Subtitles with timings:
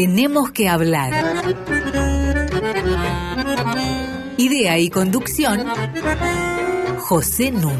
[0.00, 1.12] Tenemos que hablar.
[4.38, 5.66] Idea y conducción,
[7.00, 7.78] José Nun.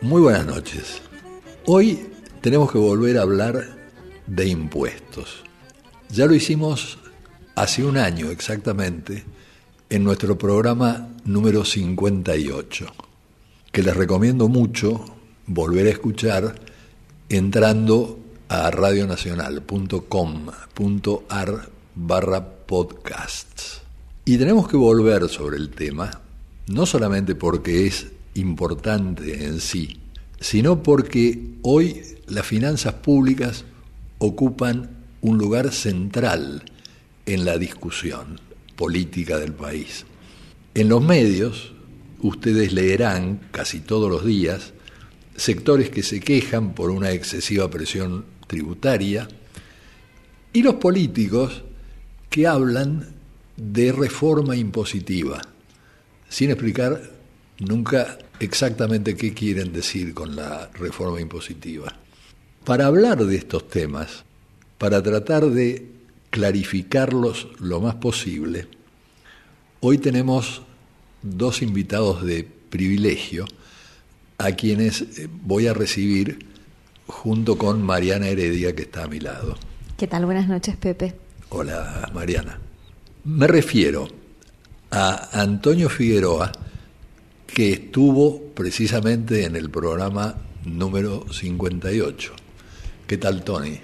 [0.00, 1.00] Muy buenas noches.
[1.64, 2.08] Hoy
[2.40, 3.68] tenemos que volver a hablar
[4.26, 5.44] de impuestos.
[6.10, 6.98] Ya lo hicimos
[7.54, 9.22] hace un año exactamente
[9.90, 12.86] en nuestro programa número 58,
[13.70, 15.04] que les recomiendo mucho
[15.46, 16.56] volver a escuchar
[17.28, 18.21] entrando
[18.52, 23.80] a radionacional.com.ar barra podcasts.
[24.26, 26.20] Y tenemos que volver sobre el tema,
[26.66, 30.00] no solamente porque es importante en sí,
[30.38, 33.64] sino porque hoy las finanzas públicas
[34.18, 34.90] ocupan
[35.22, 36.62] un lugar central
[37.24, 38.38] en la discusión
[38.76, 40.04] política del país.
[40.74, 41.72] En los medios,
[42.20, 44.74] ustedes leerán casi todos los días
[45.36, 49.26] sectores que se quejan por una excesiva presión tributaria
[50.52, 51.62] y los políticos
[52.28, 53.14] que hablan
[53.56, 55.40] de reforma impositiva,
[56.28, 57.00] sin explicar
[57.58, 61.96] nunca exactamente qué quieren decir con la reforma impositiva.
[62.64, 64.24] Para hablar de estos temas,
[64.76, 65.86] para tratar de
[66.28, 68.66] clarificarlos lo más posible,
[69.80, 70.60] hoy tenemos
[71.22, 73.46] dos invitados de privilegio
[74.36, 75.06] a quienes
[75.42, 76.51] voy a recibir
[77.12, 79.56] junto con Mariana Heredia, que está a mi lado.
[79.96, 80.24] ¿Qué tal?
[80.24, 81.14] Buenas noches, Pepe.
[81.50, 82.58] Hola, Mariana.
[83.24, 84.08] Me refiero
[84.90, 86.50] a Antonio Figueroa,
[87.46, 92.32] que estuvo precisamente en el programa número 58.
[93.06, 93.78] ¿Qué tal, Tony?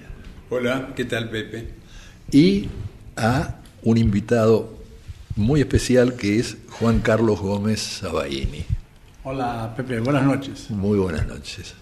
[0.51, 1.79] Hola, ¿qué tal, Pepe?
[2.31, 2.69] y
[3.17, 4.77] a un invitado
[5.37, 8.65] muy especial que es Juan Carlos Gómez Sabaini.
[9.25, 10.71] Hola Pepe, buenas noches.
[10.71, 11.75] Muy buenas noches.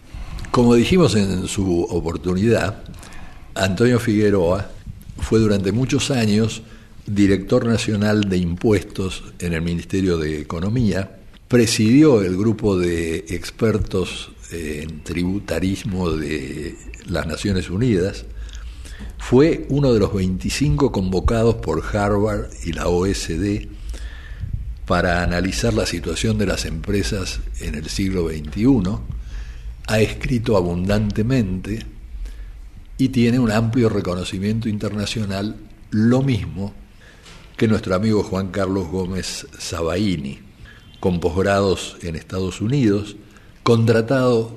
[0.50, 2.82] Como dijimos en su oportunidad,
[3.54, 4.70] Antonio Figueroa
[5.18, 6.62] fue durante muchos años
[7.06, 11.18] director nacional de impuestos en el Ministerio de Economía,
[11.48, 16.76] presidió el grupo de expertos en tributarismo de
[17.06, 18.24] las Naciones Unidas,
[19.18, 23.68] fue uno de los 25 convocados por Harvard y la OSD
[24.86, 28.98] para analizar la situación de las empresas en el siglo XXI,
[29.86, 31.86] ha escrito abundantemente
[32.98, 35.56] y tiene un amplio reconocimiento internacional,
[35.90, 36.74] lo mismo
[37.56, 40.40] que nuestro amigo Juan Carlos Gómez Sabaini,
[41.00, 43.16] con posgrados en Estados Unidos,
[43.62, 44.56] contratado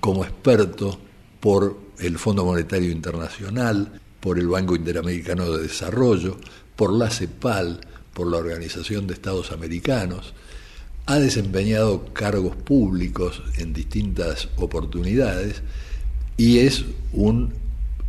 [0.00, 0.98] como experto
[1.40, 6.36] por el Fondo Monetario Internacional, por el Banco Interamericano de Desarrollo,
[6.76, 7.80] por la CEPAL,
[8.14, 10.34] por la Organización de Estados Americanos,
[11.10, 15.60] ha desempeñado cargos públicos en distintas oportunidades
[16.36, 17.52] y es un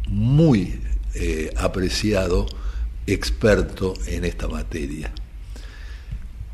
[0.08, 0.80] muy
[1.16, 2.46] eh, apreciado
[3.08, 5.12] experto en esta materia.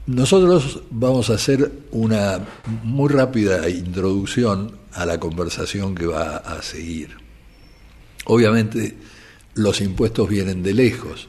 [0.05, 2.39] Nosotros vamos a hacer una
[2.81, 7.09] muy rápida introducción a la conversación que va a seguir.
[8.23, 8.95] Obviamente
[9.55, 11.27] los impuestos vienen de lejos,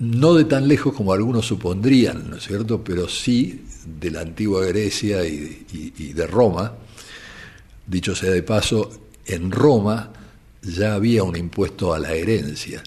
[0.00, 2.82] no de tan lejos como algunos supondrían, ¿no es cierto?
[2.82, 3.64] Pero sí
[4.00, 6.72] de la antigua Grecia y, de Roma.
[7.86, 8.90] Dicho sea de paso,
[9.26, 10.12] en Roma
[10.62, 12.82] ya había un impuesto a la herencia,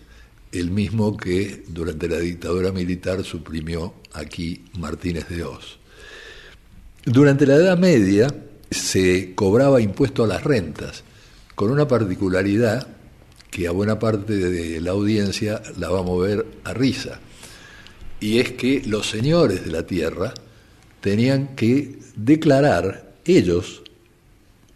[0.51, 5.79] el mismo que durante la dictadura militar suprimió aquí Martínez de Oz.
[7.05, 8.27] Durante la Edad Media
[8.71, 11.03] se cobraba impuesto a las rentas,
[11.53, 12.87] con una particularidad
[13.53, 17.19] que a buena parte de la audiencia la va a mover a risa,
[18.19, 20.33] y es que los señores de la tierra
[21.01, 23.83] tenían que declarar ellos,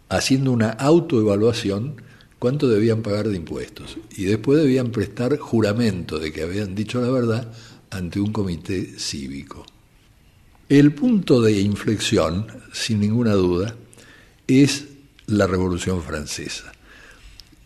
[0.09, 2.03] haciendo una autoevaluación,
[2.38, 7.09] cuánto debían pagar de impuestos, y después debían prestar juramento de que habían dicho la
[7.09, 7.51] verdad
[7.89, 9.65] ante un comité cívico.
[10.69, 13.75] El punto de inflexión, sin ninguna duda,
[14.45, 14.85] es
[15.25, 16.73] la Revolución Francesa.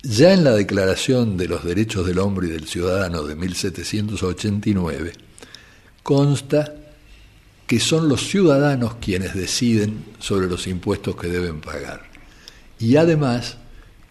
[0.03, 5.13] Ya en la Declaración de los Derechos del Hombre y del Ciudadano de 1789
[6.01, 6.73] consta
[7.67, 12.09] que son los ciudadanos quienes deciden sobre los impuestos que deben pagar.
[12.79, 13.57] Y además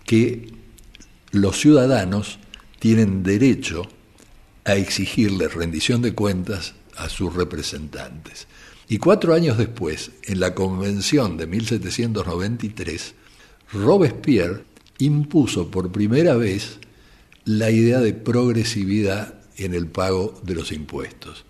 [0.07, 0.53] que
[1.33, 2.39] los ciudadanos
[2.79, 3.83] tienen derecho
[4.65, 8.47] a exigirle rendición de cuentas a sus representantes.
[8.89, 13.15] Y cuatro años después, en la Convención de 1793,
[13.73, 14.70] Robespierre
[15.01, 16.79] impuso por primera vez
[17.45, 21.45] la idea de progresividad en el pago de los impuestos.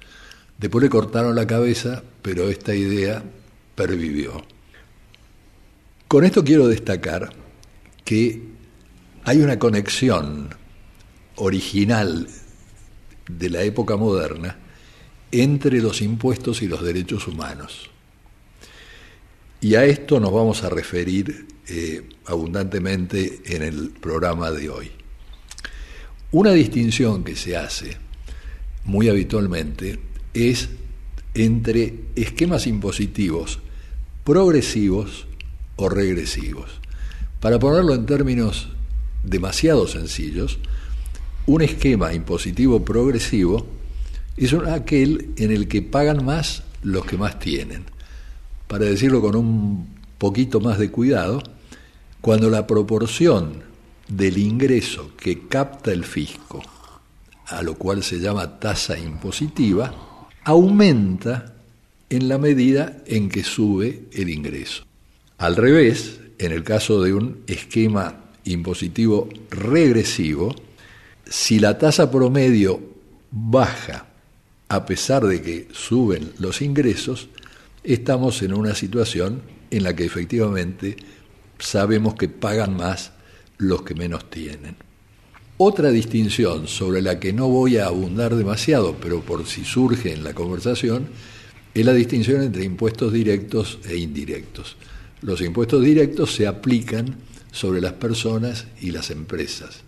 [0.58, 3.22] Después le cortaron la cabeza, pero esta idea
[3.74, 4.44] pervivió.
[6.08, 7.32] Con esto quiero destacar
[8.04, 8.42] que
[9.24, 10.50] hay una conexión
[11.36, 12.26] original
[13.28, 14.58] de la época moderna
[15.32, 17.90] entre los impuestos y los derechos humanos.
[19.60, 24.90] Y a esto nos vamos a referir eh, abundantemente en el programa de hoy.
[26.32, 27.96] Una distinción que se hace
[28.84, 29.98] muy habitualmente
[30.32, 30.70] es
[31.34, 33.60] entre esquemas impositivos
[34.24, 35.26] progresivos
[35.76, 36.70] o regresivos.
[37.40, 38.68] Para ponerlo en términos
[39.24, 40.58] demasiado sencillos,
[41.46, 43.66] un esquema impositivo progresivo
[44.36, 47.84] es aquel en el que pagan más los que más tienen.
[48.70, 51.42] Para decirlo con un poquito más de cuidado,
[52.20, 53.64] cuando la proporción
[54.06, 56.62] del ingreso que capta el fisco,
[57.46, 61.52] a lo cual se llama tasa impositiva, aumenta
[62.10, 64.84] en la medida en que sube el ingreso.
[65.38, 70.54] Al revés, en el caso de un esquema impositivo regresivo,
[71.24, 72.78] si la tasa promedio
[73.32, 74.06] baja
[74.68, 77.30] a pesar de que suben los ingresos,
[77.84, 80.96] estamos en una situación en la que efectivamente
[81.58, 83.12] sabemos que pagan más
[83.58, 84.76] los que menos tienen.
[85.58, 90.24] Otra distinción sobre la que no voy a abundar demasiado, pero por si surge en
[90.24, 91.08] la conversación,
[91.74, 94.76] es la distinción entre impuestos directos e indirectos.
[95.20, 97.16] Los impuestos directos se aplican
[97.52, 99.82] sobre las personas y las empresas.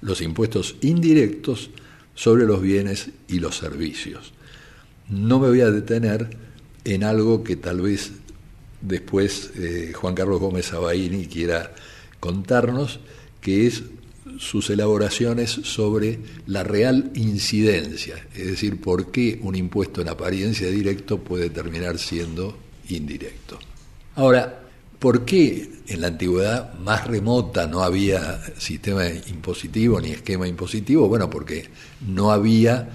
[0.00, 1.70] Los impuestos indirectos
[2.14, 4.32] sobre los bienes y los servicios.
[5.10, 6.47] No me voy a detener
[6.84, 8.12] en algo que tal vez
[8.80, 11.74] después eh, Juan Carlos Gómez Abaini quiera
[12.20, 13.00] contarnos,
[13.40, 13.82] que es
[14.38, 21.18] sus elaboraciones sobre la real incidencia, es decir, por qué un impuesto en apariencia directo
[21.18, 22.56] puede terminar siendo
[22.88, 23.58] indirecto.
[24.14, 24.60] Ahora,
[24.98, 31.08] ¿por qué en la antigüedad más remota no había sistema impositivo ni esquema impositivo?
[31.08, 31.68] Bueno, porque
[32.06, 32.88] no había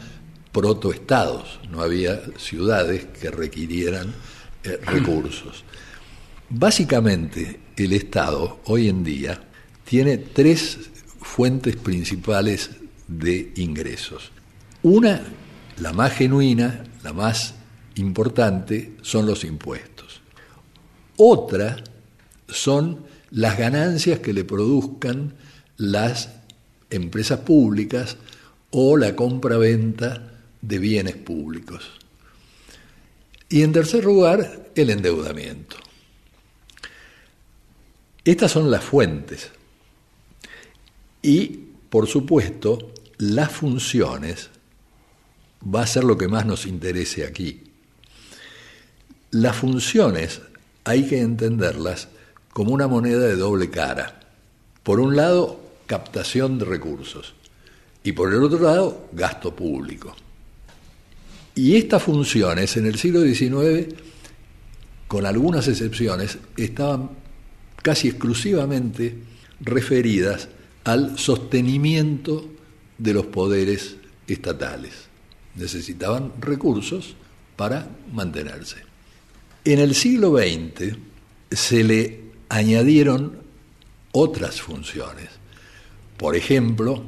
[0.53, 4.13] protoestados, no había ciudades que requirieran
[4.63, 5.65] eh, recursos.
[6.49, 9.43] Básicamente, el Estado hoy en día
[9.83, 12.69] tiene tres fuentes principales
[13.07, 14.31] de ingresos.
[14.83, 15.21] Una,
[15.77, 17.55] la más genuina, la más
[17.95, 20.21] importante, son los impuestos.
[21.17, 21.77] Otra
[22.47, 25.33] son las ganancias que le produzcan
[25.77, 26.29] las
[26.91, 28.17] empresas públicas
[28.69, 30.32] o la compra-venta
[30.63, 31.91] de bienes públicos.
[33.49, 35.75] Y en tercer lugar, el endeudamiento.
[38.23, 39.51] Estas son las fuentes.
[41.21, 41.47] Y,
[41.89, 44.49] por supuesto, las funciones
[45.63, 47.63] va a ser lo que más nos interese aquí.
[49.31, 50.41] Las funciones
[50.85, 52.07] hay que entenderlas
[52.53, 54.21] como una moneda de doble cara.
[54.81, 57.33] Por un lado, captación de recursos
[58.03, 60.15] y por el otro lado, gasto público.
[61.55, 63.93] Y estas funciones en el siglo XIX,
[65.07, 67.11] con algunas excepciones, estaban
[67.81, 69.15] casi exclusivamente
[69.61, 70.49] referidas
[70.83, 72.49] al sostenimiento
[72.97, 73.97] de los poderes
[74.27, 74.93] estatales.
[75.55, 77.15] Necesitaban recursos
[77.55, 78.77] para mantenerse.
[79.65, 80.97] En el siglo XX
[81.51, 83.37] se le añadieron
[84.11, 85.29] otras funciones.
[86.17, 87.03] Por ejemplo,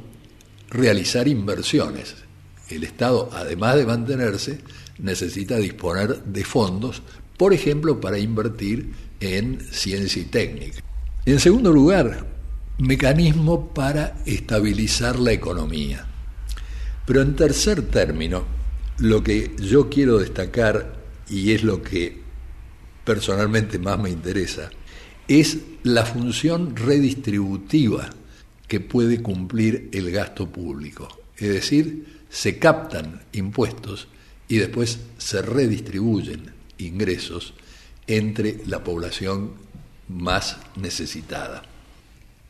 [0.70, 2.14] realizar inversiones,
[2.68, 4.60] el Estado, además de mantenerse,
[4.98, 7.02] necesita disponer de fondos,
[7.36, 10.80] por ejemplo, para invertir en ciencia y técnica.
[11.24, 12.26] En segundo lugar,
[12.78, 16.06] mecanismo para estabilizar la economía.
[17.04, 18.44] Pero en tercer término,
[18.98, 20.96] lo que yo quiero destacar,
[21.28, 22.20] y es lo que
[23.04, 24.70] personalmente más me interesa,
[25.28, 28.10] es la función redistributiva
[28.66, 31.08] que puede cumplir el gasto público.
[31.36, 34.08] Es decir, se captan impuestos
[34.46, 37.54] y después se redistribuyen ingresos
[38.06, 39.52] entre la población
[40.08, 41.62] más necesitada.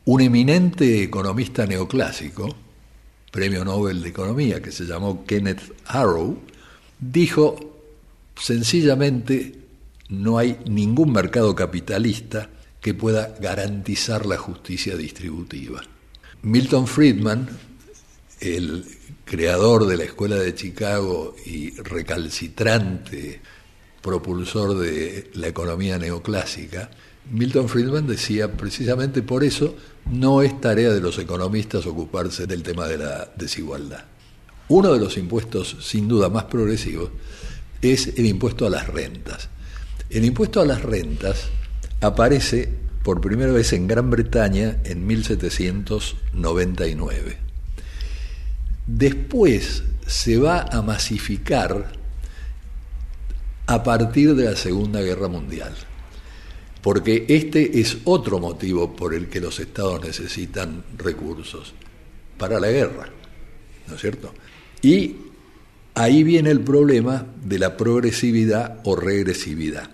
[0.03, 2.53] Un eminente economista neoclásico,
[3.31, 6.37] premio Nobel de Economía, que se llamó Kenneth Arrow,
[6.99, 7.57] dijo
[8.35, 9.57] sencillamente
[10.09, 12.49] no hay ningún mercado capitalista
[12.81, 15.81] que pueda garantizar la justicia distributiva.
[16.41, 17.47] Milton Friedman,
[18.41, 18.96] el
[19.27, 23.41] creador de la Escuela de Chicago y recalcitrante
[24.01, 26.89] propulsor de la economía neoclásica,
[27.29, 29.75] Milton Friedman decía precisamente por eso
[30.09, 34.05] no es tarea de los economistas ocuparse del tema de la desigualdad.
[34.69, 37.09] Uno de los impuestos sin duda más progresivos
[37.81, 39.49] es el impuesto a las rentas.
[40.09, 41.49] El impuesto a las rentas
[41.99, 42.69] aparece
[43.03, 47.46] por primera vez en Gran Bretaña en 1799.
[48.87, 51.91] Después se va a masificar
[53.65, 55.75] a partir de la Segunda Guerra Mundial,
[56.81, 61.73] porque este es otro motivo por el que los estados necesitan recursos
[62.37, 63.09] para la guerra,
[63.87, 64.33] ¿no es cierto?
[64.81, 65.17] Y
[65.93, 69.89] ahí viene el problema de la progresividad o regresividad,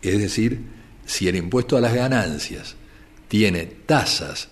[0.00, 0.60] es decir,
[1.04, 2.76] si el impuesto a las ganancias
[3.26, 4.48] tiene tasas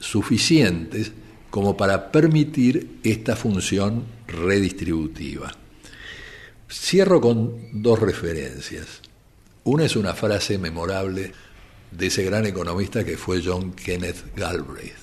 [0.00, 1.12] suficientes
[1.52, 5.52] como para permitir esta función redistributiva.
[6.66, 9.02] Cierro con dos referencias.
[9.64, 11.30] Una es una frase memorable
[11.90, 14.96] de ese gran economista que fue John Kenneth Galbraith,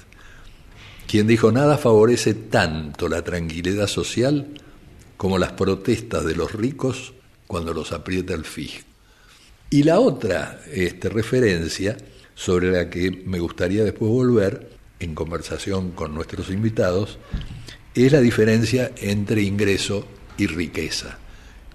[1.07, 4.47] quien dijo, nada favorece tanto la tranquilidad social
[5.17, 7.13] como las protestas de los ricos
[7.45, 8.89] cuando los aprieta el fisco.
[9.69, 11.95] Y la otra este, referencia,
[12.33, 17.17] sobre la que me gustaría después volver en conversación con nuestros invitados,
[17.95, 20.05] es la diferencia entre ingreso
[20.37, 21.17] y riqueza.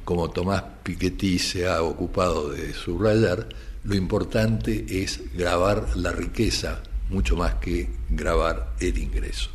[0.05, 3.49] Como Tomás Piketty se ha ocupado de subrayar,
[3.85, 9.51] lo importante es grabar la riqueza mucho más que grabar el ingreso.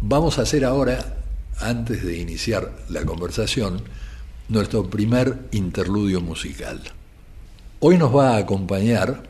[0.00, 1.16] Vamos a hacer ahora,
[1.58, 3.82] antes de iniciar la conversación,
[4.48, 6.80] nuestro primer interludio musical.
[7.80, 9.28] Hoy nos va a acompañar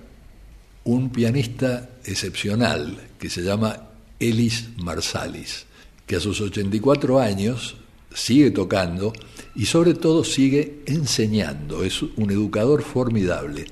[0.84, 5.66] un pianista excepcional que se llama Elis Marsalis,
[6.06, 7.76] que a sus 84 años
[8.14, 9.12] sigue tocando
[9.54, 13.66] y sobre todo sigue enseñando, es un educador formidable.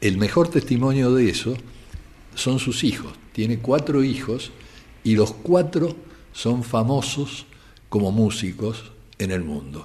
[0.00, 1.56] El mejor testimonio de eso
[2.34, 4.52] son sus hijos, tiene cuatro hijos
[5.02, 5.96] y los cuatro
[6.32, 7.46] son famosos
[7.88, 9.84] como músicos en el mundo.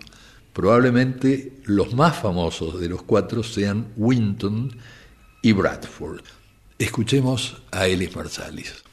[0.53, 4.77] Probablemente los más famosos de los cuatro sean Winton
[5.41, 6.23] y Bradford.
[6.83, 8.83] Escuchemos a Ellis Marsalis.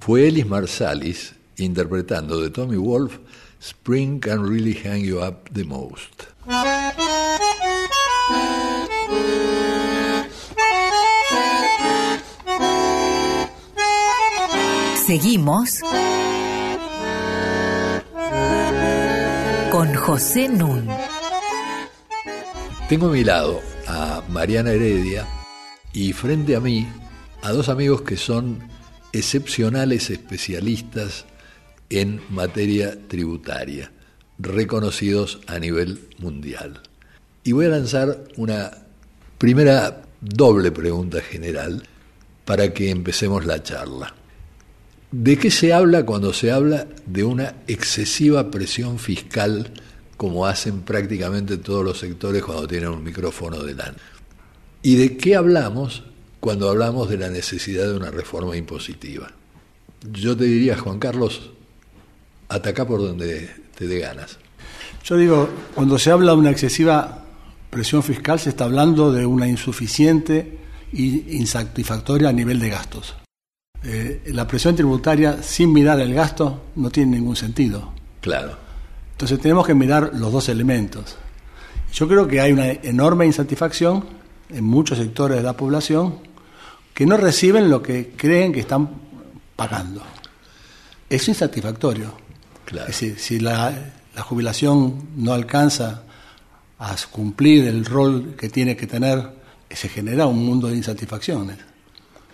[0.00, 3.18] Fue Elis Marsalis interpretando de Tommy Wolf
[3.60, 6.24] Spring Can Really Hang You Up the Most.
[15.06, 15.80] Seguimos
[19.70, 20.88] con José Nun.
[22.88, 25.26] Tengo a mi lado a Mariana Heredia
[25.92, 26.88] y frente a mí
[27.42, 28.69] a dos amigos que son
[29.12, 31.24] excepcionales especialistas
[31.88, 33.92] en materia tributaria,
[34.38, 36.80] reconocidos a nivel mundial.
[37.42, 38.70] Y voy a lanzar una
[39.38, 41.82] primera doble pregunta general
[42.44, 44.14] para que empecemos la charla.
[45.10, 49.72] ¿De qué se habla cuando se habla de una excesiva presión fiscal
[50.16, 54.00] como hacen prácticamente todos los sectores cuando tienen un micrófono delante?
[54.82, 56.04] ¿Y de qué hablamos
[56.40, 59.30] cuando hablamos de la necesidad de una reforma impositiva?
[60.10, 61.50] Yo te diría, Juan Carlos,
[62.48, 64.38] ataca por donde te dé ganas.
[65.04, 67.24] Yo digo, cuando se habla de una excesiva
[67.70, 70.58] presión fiscal, se está hablando de una insuficiente
[70.92, 73.14] e insatisfactoria a nivel de gastos.
[73.82, 77.92] Eh, la presión tributaria sin mirar el gasto no tiene ningún sentido.
[78.20, 78.56] Claro.
[79.12, 81.16] Entonces tenemos que mirar los dos elementos.
[81.92, 84.04] Yo creo que hay una enorme insatisfacción
[84.50, 86.29] en muchos sectores de la población
[87.00, 88.86] que no reciben lo que creen que están
[89.56, 90.02] pagando.
[91.08, 92.12] Es insatisfactorio.
[92.66, 92.90] Claro.
[92.90, 93.72] Es decir, si la,
[94.14, 96.02] la jubilación no alcanza
[96.78, 99.30] a cumplir el rol que tiene que tener,
[99.70, 101.56] se genera un mundo de insatisfacciones.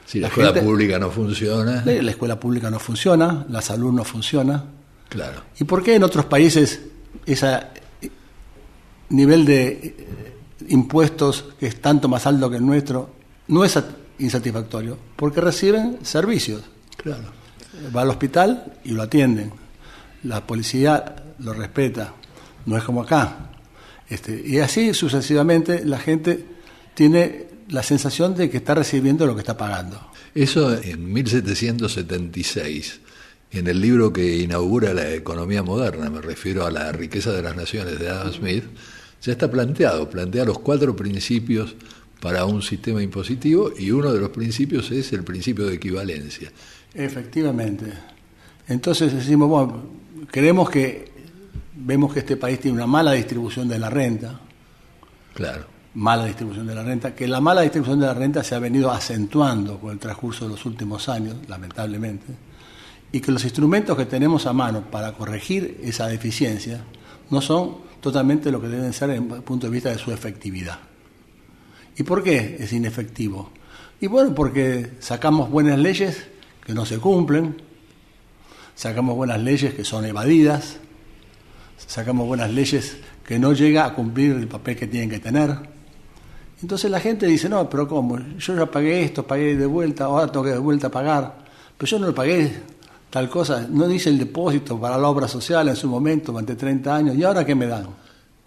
[0.04, 1.84] Si la, escuela pública no funciona.
[1.84, 4.64] La, la escuela pública no funciona, la salud no funciona.
[5.08, 5.42] Claro.
[5.60, 6.80] ¿Y por qué en otros países
[7.24, 7.60] ese
[9.10, 10.36] nivel de eh,
[10.70, 13.10] impuestos que es tanto más alto que el nuestro
[13.46, 13.76] no es
[14.18, 14.98] insatisfactorio?
[15.16, 16.62] Porque reciben servicios.
[16.96, 17.24] Claro.
[17.94, 19.52] Va al hospital y lo atienden.
[20.24, 22.14] La policía lo respeta.
[22.64, 23.50] No es como acá.
[24.08, 26.44] Este, y así sucesivamente la gente
[26.94, 30.00] tiene la sensación de que está recibiendo lo que está pagando.
[30.34, 33.00] Eso en 1776,
[33.52, 37.56] en el libro que inaugura la economía moderna, me refiero a la riqueza de las
[37.56, 38.64] naciones de Adam Smith,
[39.22, 41.74] ya está planteado, plantea los cuatro principios
[42.20, 46.50] para un sistema impositivo y uno de los principios es el principio de equivalencia.
[46.94, 47.92] Efectivamente.
[48.68, 49.82] Entonces decimos, bueno,
[50.30, 51.12] creemos que
[51.74, 54.40] vemos que este país tiene una mala distribución de la renta.
[55.34, 58.58] Claro mala distribución de la renta, que la mala distribución de la renta se ha
[58.58, 62.26] venido acentuando con el transcurso de los últimos años, lamentablemente,
[63.12, 66.84] y que los instrumentos que tenemos a mano para corregir esa deficiencia
[67.30, 70.78] no son totalmente lo que deben ser desde el punto de vista de su efectividad.
[71.96, 73.50] ¿Y por qué es inefectivo?
[74.00, 76.26] Y bueno, porque sacamos buenas leyes
[76.64, 77.62] que no se cumplen,
[78.74, 80.76] sacamos buenas leyes que son evadidas,
[81.78, 85.56] sacamos buenas leyes que no llega a cumplir el papel que tienen que tener.
[86.60, 88.18] Entonces la gente dice, no, pero ¿cómo?
[88.38, 91.38] Yo ya pagué esto, pagué de vuelta, ahora tengo que de vuelta pagar.
[91.76, 92.52] Pero yo no lo pagué
[93.10, 96.94] tal cosa, no hice el depósito para la obra social en su momento, durante 30
[96.94, 97.86] años, ¿y ahora qué me dan?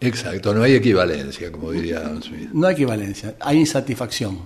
[0.01, 2.49] Exacto, no hay equivalencia, como diría Adam Smith.
[2.53, 4.39] No hay equivalencia, hay insatisfacción.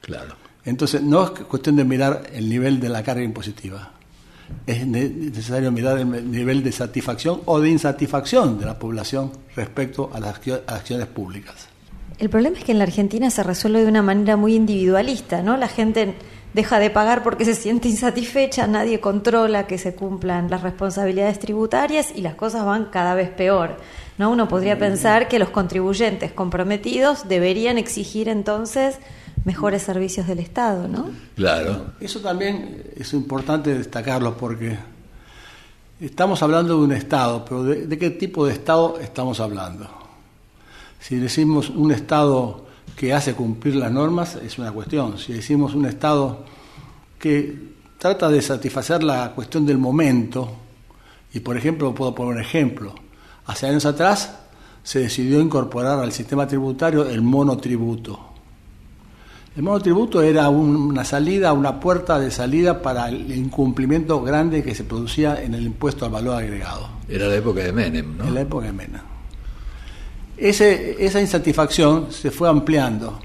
[0.00, 0.36] Claro.
[0.64, 3.92] Entonces, no es cuestión de mirar el nivel de la carga impositiva.
[4.66, 10.20] Es necesario mirar el nivel de satisfacción o de insatisfacción de la población respecto a
[10.20, 11.68] las acciones públicas.
[12.18, 15.56] El problema es que en la Argentina se resuelve de una manera muy individualista, ¿no?
[15.56, 16.14] La gente
[16.54, 22.12] deja de pagar porque se siente insatisfecha, nadie controla que se cumplan las responsabilidades tributarias
[22.14, 23.76] y las cosas van cada vez peor.
[24.18, 24.30] ¿no?
[24.30, 28.96] Uno podría pensar que los contribuyentes comprometidos deberían exigir entonces
[29.44, 31.10] mejores servicios del Estado, ¿no?
[31.36, 31.92] Claro.
[32.00, 34.76] Eso también es importante destacarlo porque
[36.00, 39.88] estamos hablando de un Estado, pero de qué tipo de Estado estamos hablando?
[40.98, 42.65] Si decimos un Estado
[42.96, 45.18] que hace cumplir las normas, es una cuestión.
[45.18, 46.44] Si decimos un Estado
[47.18, 50.50] que trata de satisfacer la cuestión del momento,
[51.32, 52.94] y por ejemplo, puedo poner un ejemplo,
[53.44, 54.38] hace años atrás
[54.82, 58.20] se decidió incorporar al sistema tributario el monotributo.
[59.56, 64.84] El monotributo era una salida, una puerta de salida para el incumplimiento grande que se
[64.84, 66.88] producía en el impuesto al valor agregado.
[67.08, 68.24] Era la época de Menem, ¿no?
[68.24, 69.15] En la época de Menem.
[70.36, 73.18] Ese, esa insatisfacción se fue ampliando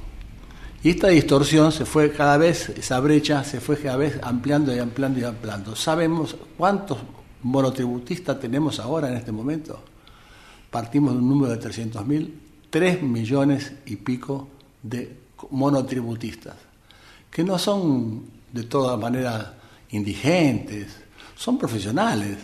[0.84, 4.80] y esta distorsión se fue cada vez, esa brecha se fue cada vez ampliando y
[4.80, 5.76] ampliando y ampliando.
[5.76, 6.98] ¿Sabemos cuántos
[7.44, 9.84] monotributistas tenemos ahora en este momento?
[10.72, 12.32] Partimos de un número de 300.000,
[12.70, 14.48] 3 millones y pico
[14.82, 15.18] de
[15.52, 16.56] monotributistas,
[17.30, 19.48] que no son de todas maneras
[19.90, 20.88] indigentes,
[21.36, 22.38] son profesionales,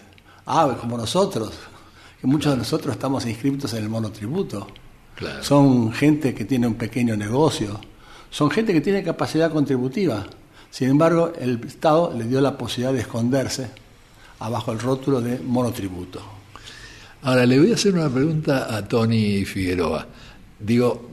[0.45, 1.53] aves como nosotros,
[2.19, 4.67] que muchos de nosotros estamos inscritos en el monotributo.
[5.15, 5.43] Claro.
[5.43, 7.80] Son gente que tiene un pequeño negocio,
[8.30, 10.27] son gente que tiene capacidad contributiva.
[10.69, 13.69] Sin embargo, el Estado le dio la posibilidad de esconderse
[14.39, 16.21] abajo el rótulo de monotributo.
[17.23, 20.08] Ahora le voy a hacer una pregunta a Tony Figueroa.
[20.60, 21.10] Digo,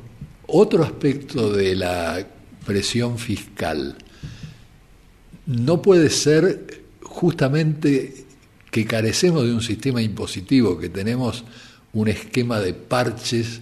[0.47, 2.27] otro aspecto de la
[2.67, 3.97] presión fiscal
[5.47, 8.27] no puede ser justamente
[8.75, 11.45] que carecemos de un sistema impositivo, que tenemos
[11.93, 13.61] un esquema de parches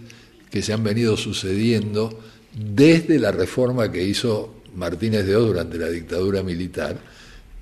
[0.50, 2.18] que se han venido sucediendo
[2.54, 6.98] desde la reforma que hizo Martínez de Oz durante la dictadura militar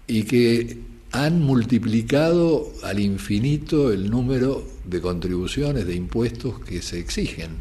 [0.07, 0.79] y que
[1.11, 7.57] han multiplicado al infinito el número de contribuciones, de impuestos que se exigen.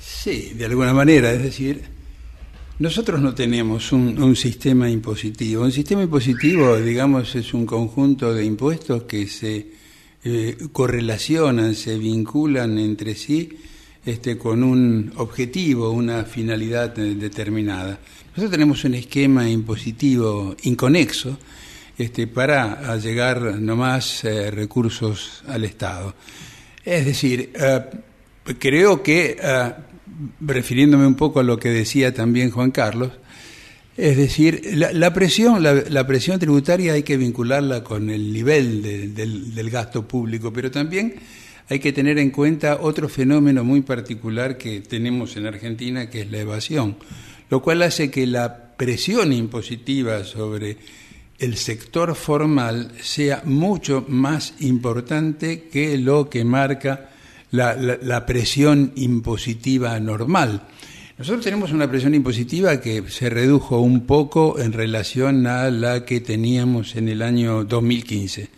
[0.00, 1.84] Sí, de alguna manera, es decir,
[2.78, 5.64] nosotros no tenemos un, sistema impositivo.
[5.64, 9.66] Un sistema impositivo, digamos, es un conjunto de impuestos que se
[10.24, 13.48] eh, correlacionan, se vinculan entre sí
[14.04, 17.98] este, con un objetivo, una finalidad determinada.
[18.28, 21.38] Nosotros tenemos un esquema impositivo inconexo
[21.96, 26.14] este, para llegar no más eh, recursos al Estado.
[26.84, 27.80] Es decir, eh,
[28.58, 29.72] creo que eh,
[30.40, 33.12] refiriéndome un poco a lo que decía también Juan Carlos,
[33.96, 38.82] es decir, la, la presión, la, la, presión tributaria hay que vincularla con el nivel
[38.82, 41.14] de, del, del, gasto público, pero también
[41.70, 46.30] hay que tener en cuenta otro fenómeno muy particular que tenemos en Argentina, que es
[46.30, 46.96] la evasión,
[47.48, 50.76] lo cual hace que la presión impositiva sobre
[51.38, 57.10] el sector formal sea mucho más importante que lo que marca
[57.56, 60.68] la, la, presión impositiva normal.
[61.18, 66.20] Nosotros tenemos una presión impositiva que se redujo un poco en relación a la que
[66.20, 68.48] teníamos en el año 2015.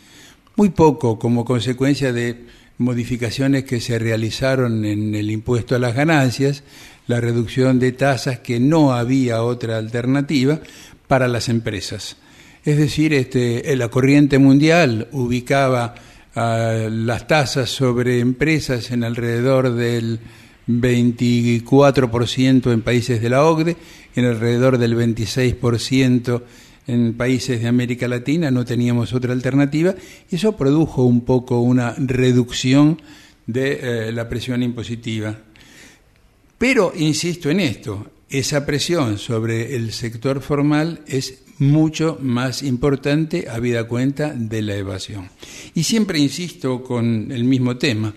[0.57, 2.47] Muy poco como consecuencia de
[2.79, 6.63] modificaciones que se realizaron en el impuesto a las ganancias,
[7.07, 10.61] la reducción de tasas que no había otra alternativa
[11.07, 12.17] para las empresas.
[12.65, 15.95] Es decir, este, la corriente mundial ubicaba
[16.35, 20.21] las tasas sobre empresas en alrededor del
[20.69, 23.77] 24% en países de la OCDE,
[24.15, 26.43] en alrededor del 26%
[26.87, 29.95] en países de América Latina, no teníamos otra alternativa,
[30.31, 33.01] y eso produjo un poco una reducción
[33.47, 35.37] de eh, la presión impositiva.
[36.57, 43.85] Pero, insisto en esto, esa presión sobre el sector formal es mucho más importante habida
[43.85, 45.29] cuenta de la evasión.
[45.75, 48.15] Y siempre insisto con el mismo tema,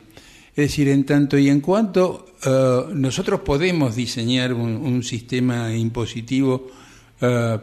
[0.52, 6.68] es decir, en tanto y en cuanto uh, nosotros podemos diseñar un, sistema impositivo
[7.22, 7.58] uh,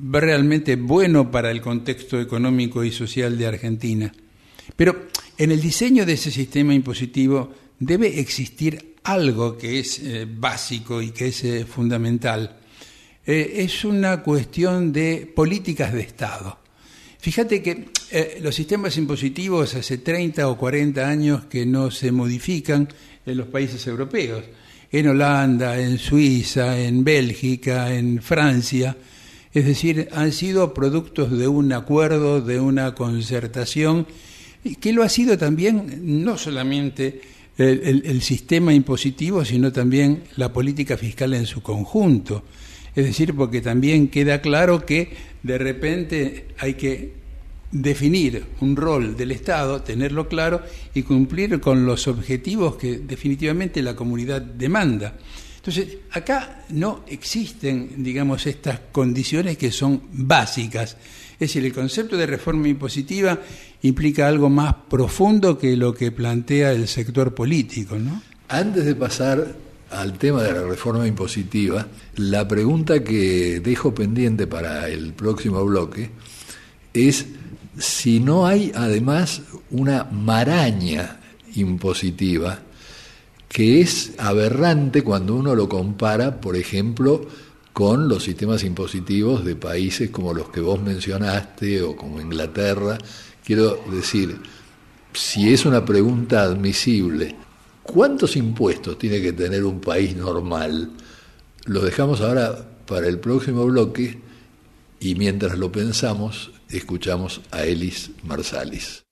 [0.00, 4.12] realmente bueno para el contexto económico y social de Argentina,
[4.76, 11.00] pero en el diseño de ese sistema impositivo debe existir algo que es eh, básico
[11.00, 12.57] y que es eh, fundamental
[13.28, 16.58] eh, es una cuestión de políticas de Estado.
[17.18, 22.88] Fíjate que eh, los sistemas impositivos hace 30 o 40 años que no se modifican
[23.26, 24.44] en los países europeos,
[24.90, 28.96] en Holanda, en Suiza, en Bélgica, en Francia,
[29.52, 34.06] es decir, han sido productos de un acuerdo, de una concertación,
[34.80, 37.20] que lo ha sido también no solamente
[37.58, 42.44] el, sistema impositivo, sino también la política fiscal en su conjunto.
[42.94, 45.10] Es decir, porque también queda claro que
[45.42, 47.12] de repente hay que
[47.70, 50.62] definir un rol del Estado, tenerlo claro
[50.94, 55.14] y cumplir con los objetivos que definitivamente la comunidad demanda.
[55.56, 60.96] Entonces, acá no existen, digamos, estas condiciones que son básicas.
[61.32, 63.38] Es decir, el concepto de reforma impositiva
[63.82, 68.22] implica algo más profundo que lo que plantea el sector político, ¿no?
[68.48, 69.54] Antes de pasar
[69.90, 76.10] al tema de la reforma impositiva, la pregunta que dejo pendiente para el próximo bloque
[76.92, 77.26] es
[77.78, 81.20] si no hay además una maraña
[81.54, 82.60] impositiva
[83.48, 87.26] que es aberrante cuando uno lo compara, por ejemplo,
[87.72, 92.98] con los sistemas impositivos de países como los que vos mencionaste o como Inglaterra.
[93.44, 94.38] Quiero decir,
[95.12, 97.36] si es una pregunta admisible,
[97.88, 100.90] ¿Cuántos impuestos tiene que tener un país normal?
[101.64, 104.20] Lo dejamos ahora para el próximo bloque
[105.00, 109.07] y mientras lo pensamos, escuchamos a Elis Marsalis.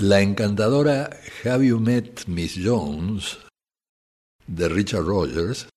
[0.00, 1.10] La encantadora
[1.44, 3.36] Have You Met Miss Jones
[4.46, 5.68] de Richard Rogers,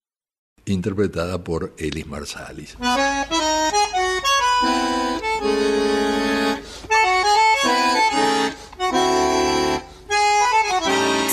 [0.64, 2.78] interpretada por Elis Marsalis.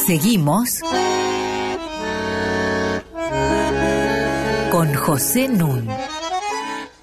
[0.04, 0.80] Seguimos
[4.72, 5.88] con José Nun.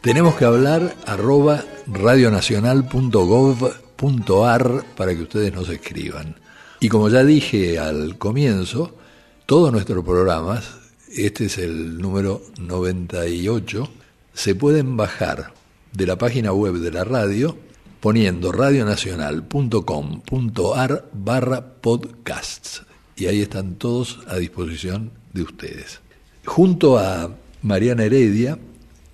[0.02, 1.64] Tenemos que hablar arroba
[4.96, 6.36] para que ustedes nos escriban.
[6.80, 8.96] Y como ya dije al comienzo,
[9.46, 10.66] todos nuestros programas,
[11.16, 13.90] este es el número 98,
[14.34, 15.54] se pueden bajar
[15.94, 17.58] de la página web de la radio
[18.00, 22.84] poniendo radionacional.com.ar barra podcasts.
[23.16, 26.02] Y ahí están todos a disposición de ustedes.
[26.46, 27.32] Junto a
[27.64, 28.60] Mariana Heredia,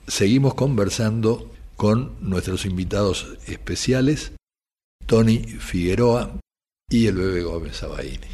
[0.08, 4.34] seguimos conversando con nuestros invitados especiales,
[5.06, 6.40] Tony Figueroa
[6.90, 8.28] y el bebé Gómez Sabaini.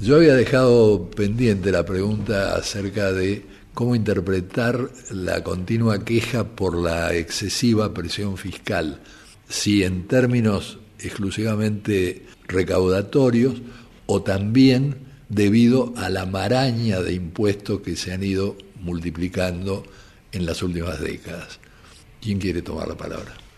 [0.00, 7.14] Yo había dejado pendiente la pregunta acerca de cómo interpretar la continua queja por la
[7.14, 9.00] excesiva presión fiscal,
[9.48, 13.62] si en términos exclusivamente recaudatorios
[14.06, 14.96] o también
[15.28, 19.84] debido a la maraña de impuestos que se han ido multiplicando
[20.32, 21.60] en las últimas décadas.
[22.20, 23.49] ¿Quién quiere tomar la palabra?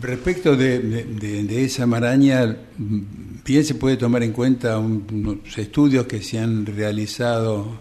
[0.00, 6.66] Respecto de, esa maraña, bien se puede tomar en cuenta unos estudios que se han
[6.66, 7.80] realizado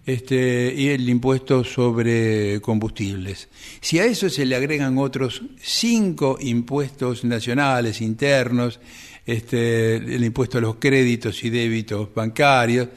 [0.06, 3.48] este, y el impuesto sobre combustibles.
[3.80, 8.80] Si a eso se le agregan otros cinco impuestos nacionales internos,
[9.26, 12.88] este, el impuesto a los créditos y débitos bancarios,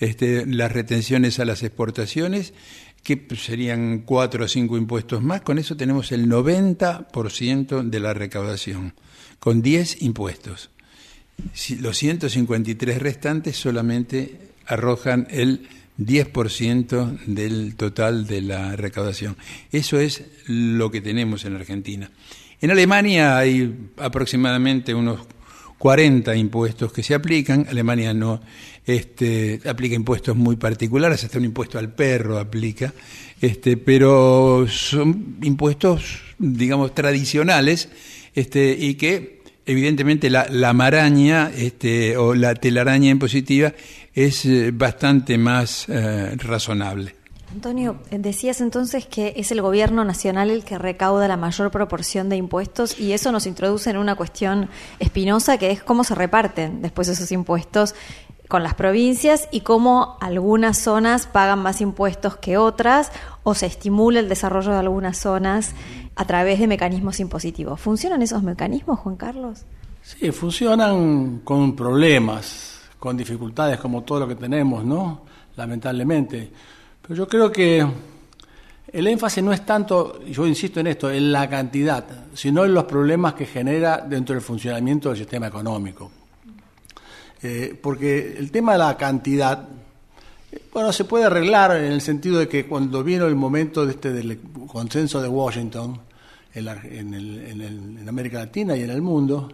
[0.00, 2.52] este, las retenciones a las exportaciones,
[3.02, 8.94] que serían cuatro o cinco impuestos más, con eso tenemos el 90% de la recaudación,
[9.38, 10.70] con 10 impuestos.
[11.78, 19.36] los 153 restantes solamente arrojan el 10% del total de la recaudación.
[19.72, 22.10] Eso es lo que tenemos en Argentina.
[22.60, 25.20] En Alemania hay aproximadamente unos
[25.78, 27.66] 40 impuestos que se aplican.
[27.68, 28.40] Alemania no
[28.86, 32.94] este, aplica impuestos muy particulares, hasta un impuesto al perro aplica,
[33.40, 37.88] este, pero son impuestos, digamos, tradicionales
[38.34, 39.35] este, y que
[39.66, 43.72] evidentemente la, la maraña este, o la telaraña impositiva
[44.14, 47.14] es eh, bastante más eh, razonable.
[47.52, 52.36] Antonio, decías entonces que es el gobierno nacional el que recauda la mayor proporción de
[52.36, 57.08] impuestos y eso nos introduce en una cuestión espinosa que es cómo se reparten después
[57.08, 57.94] esos impuestos
[58.48, 63.10] con las provincias y cómo algunas zonas pagan más impuestos que otras
[63.42, 65.72] o se estimula el desarrollo de algunas zonas
[66.16, 67.80] a través de mecanismos impositivos.
[67.80, 69.64] ¿Funcionan esos mecanismos, Juan Carlos?
[70.02, 75.22] Sí, funcionan con problemas, con dificultades como todo lo que tenemos, ¿no?
[75.56, 76.50] Lamentablemente.
[77.02, 77.86] Pero yo creo que
[78.92, 82.84] el énfasis no es tanto, yo insisto en esto, en la cantidad, sino en los
[82.84, 86.10] problemas que genera dentro del funcionamiento del sistema económico.
[87.42, 89.68] Eh, porque el tema de la cantidad,
[90.72, 94.12] bueno, se puede arreglar en el sentido de que cuando vino el momento de este,
[94.12, 96.00] del consenso de Washington,
[96.54, 99.48] en, en el- en el- en América Latina y en el mundo,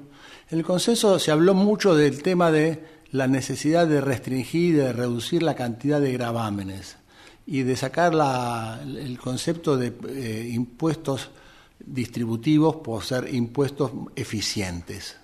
[0.50, 4.92] en el consenso se habló mucho del tema de la necesidad de restringir y de
[4.92, 6.96] reducir la cantidad de gravámenes
[7.46, 11.30] y de sacar la- el concepto de eh, impuestos
[11.84, 15.16] distributivos por ser impuestos eficientes.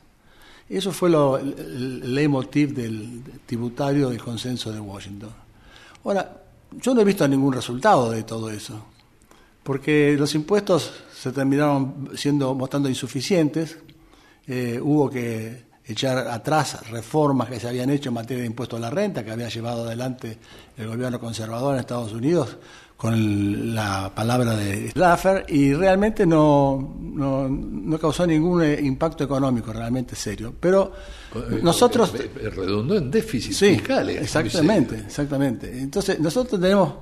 [0.69, 5.31] Eso fue lo, el, el leitmotiv del tributario del consenso de Washington.
[6.05, 6.43] Ahora,
[6.73, 8.85] yo no he visto ningún resultado de todo eso,
[9.63, 13.79] porque los impuestos se terminaron siendo mostrando insuficientes,
[14.47, 18.81] eh, hubo que echar atrás reformas que se habían hecho en materia de impuesto a
[18.81, 20.39] la renta, que había llevado adelante
[20.77, 22.57] el gobierno conservador en Estados Unidos
[22.99, 29.23] con el- la palabra de Laffer, y realmente no, no, no causó ningún eh, impacto
[29.25, 30.53] económico realmente serio.
[30.61, 30.93] Pero
[31.35, 32.13] Eh, nosotros...
[32.17, 34.17] eh, eh, redundó en déficit Sí, fiscales.
[34.17, 35.79] muy exactamente, exactamente.
[35.81, 36.93] Entonces, nosotros tenemos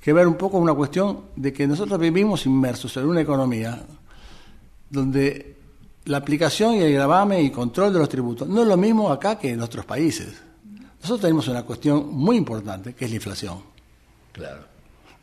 [0.00, 3.84] que ver un poco una cuestión de que nosotros vivimos inmersos en una economía
[4.90, 5.56] donde
[6.06, 9.38] la aplicación y el gravamen y control de los tributos no es lo mismo acá
[9.38, 10.28] que en otros países.
[11.00, 13.58] Nosotros tenemos una cuestión muy importante, que es la inflación.
[14.32, 14.72] Claro.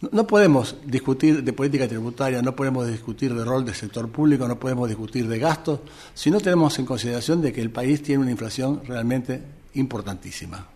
[0.09, 4.59] No, podemos discutir de política tributaria, no podemos discutir de rol del sector público, no
[4.59, 5.81] podemos discutir de gastos,
[6.15, 9.43] si no tenemos en consideración de que el país tiene una inflación realmente
[9.75, 10.67] importantísima.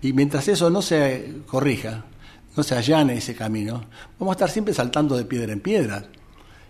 [0.00, 2.04] Y mientras eso no se corrija,
[2.56, 3.84] no se allane ese camino,
[4.16, 6.04] vamos a estar siempre saltando de piedra en piedra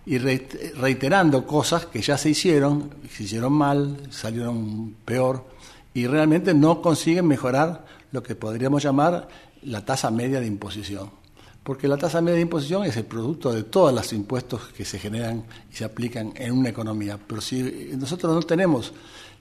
[0.06, 5.44] y reit- reiterando cosas que ya se hicieron, se hicieron mal, salieron peor,
[5.92, 9.28] y realmente no consiguen mejorar lo que podríamos llamar
[9.62, 11.25] la tasa media de imposición.
[11.66, 15.00] Porque la tasa media de imposición es el producto de todos los impuestos que se
[15.00, 17.18] generan y se aplican en una economía.
[17.26, 18.92] Pero si nosotros no tenemos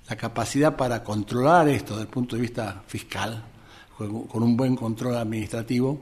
[0.09, 3.43] la capacidad para controlar esto desde el punto de vista fiscal,
[3.95, 6.01] con un buen control administrativo,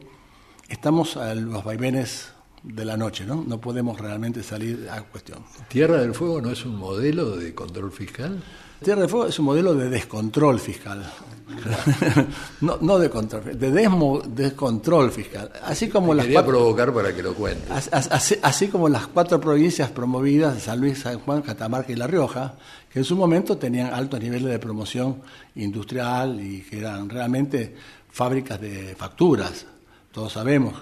[0.69, 2.32] estamos a los vaivenes
[2.63, 3.43] de la noche, ¿no?
[3.45, 5.39] No podemos realmente salir a cuestión.
[5.67, 8.41] ¿Tierra del Fuego no es un modelo de control fiscal?
[8.81, 11.03] Tierra del Fuego es un modelo de descontrol fiscal.
[12.61, 15.51] no, no de control, de desmo- descontrol fiscal.
[15.63, 17.71] Así como las Quería cuatro, provocar para que lo cuente.
[17.71, 21.95] as- as- así, así como las cuatro provincias promovidas, San Luis, San Juan, Catamarca y
[21.95, 22.55] La Rioja,
[22.91, 25.21] que en su momento tenían altos niveles de promoción
[25.55, 27.75] industrial y que eran realmente
[28.09, 29.65] fábricas de facturas.
[30.13, 30.75] Todos sabemos,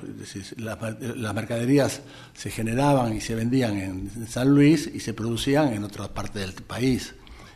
[0.57, 2.01] las mercaderías
[2.33, 6.53] se generaban y se vendían en San Luis y se producían en otras partes del
[6.65, 7.15] país.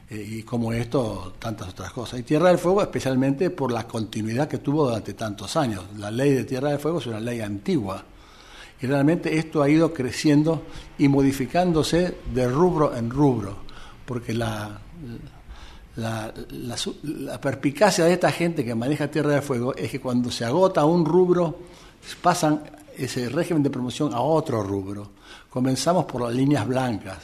[0.09, 2.21] Eh, y como esto, tantas otras cosas.
[2.21, 5.84] Y Tierra del Fuego especialmente por la continuidad que tuvo durante tantos años.
[5.97, 8.05] La ley de Tierra del Fuego es una ley antigua.
[8.82, 10.63] Y realmente esto ha ido creciendo
[10.97, 13.57] y modificándose de rubro en rubro,
[14.05, 14.80] porque la,
[15.95, 20.83] la, la de esta gente que maneja Tierra del Fuego es que cuando se agota
[20.85, 21.59] un rubro,
[22.21, 22.61] pasan
[22.97, 25.11] ese régimen de promoción a otro rubro.
[25.49, 27.17] Comenzamos por las líneas blancas,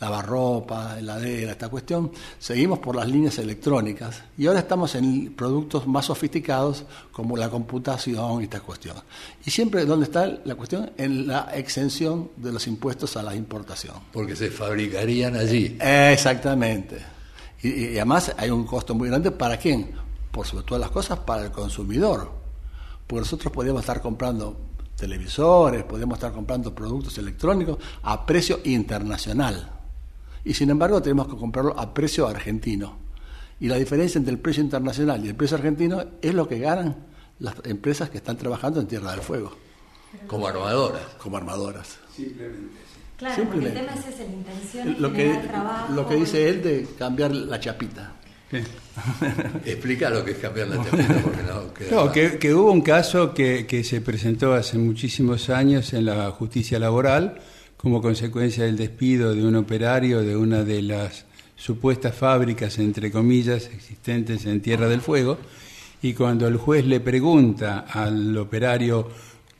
[0.00, 2.12] lavarropa, heladera, esta cuestión.
[2.38, 8.40] Seguimos por las líneas electrónicas y ahora estamos en productos más sofisticados como la computación
[8.40, 8.96] y esta cuestión.
[9.44, 10.90] Y siempre, ¿dónde está la cuestión?
[10.96, 13.96] En la exención de los impuestos a la importación.
[14.12, 15.76] Porque se fabricarían allí.
[15.80, 17.14] Exactamente.
[17.64, 19.92] Y, y además hay un costo muy grande para quién?
[20.30, 22.30] Por sobre todas las cosas, para el consumidor.
[23.06, 24.56] Porque nosotros podemos estar comprando
[24.96, 29.70] televisores, podemos estar comprando productos electrónicos a precio internacional.
[30.44, 32.98] Y sin embargo tenemos que comprarlo a precio argentino.
[33.60, 37.06] Y la diferencia entre el precio internacional y el precio argentino es lo que ganan
[37.38, 39.52] las empresas que están trabajando en Tierra del Fuego,
[40.26, 41.02] Como armadoras.
[41.22, 41.98] como armadoras.
[43.16, 43.44] Claro, Simplemente.
[43.44, 45.92] porque el tema es esa, la intención es Lo que, trabajo.
[45.94, 48.12] lo que dice él de cambiar la chapita.
[49.64, 52.12] Explica lo que es cambiar la chapita porque no queda No, claro.
[52.12, 56.78] que, que hubo un caso que, que se presentó hace muchísimos años en la justicia
[56.78, 57.40] laboral
[57.76, 63.66] como consecuencia del despido de un operario de una de las supuestas fábricas, entre comillas,
[63.66, 65.38] existentes en Tierra del Fuego,
[66.02, 69.08] y cuando el juez le pregunta al operario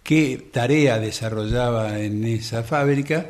[0.04, 3.26] qué tarea desarrollaba en esa fábrica,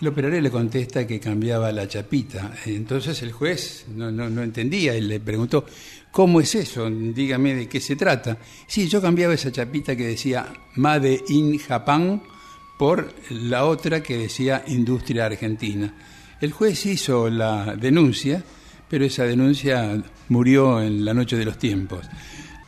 [0.00, 2.52] el operario le contesta que cambiaba la chapita.
[2.66, 5.64] Entonces el juez no, no, no entendía y le preguntó,
[6.10, 6.90] ¿cómo es eso?
[6.90, 8.36] Dígame de qué se trata.
[8.66, 12.20] Sí, yo cambiaba esa chapita que decía Made in Japan
[12.76, 15.94] por la otra que decía Industria Argentina.
[16.40, 18.44] El juez hizo la denuncia,
[18.90, 22.04] pero esa denuncia murió en la noche de los tiempos.